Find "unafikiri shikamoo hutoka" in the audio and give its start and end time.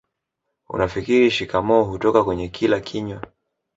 0.69-2.23